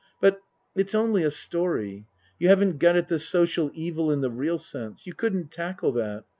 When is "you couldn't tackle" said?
5.05-5.91